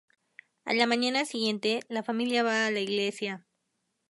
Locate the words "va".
2.41-2.65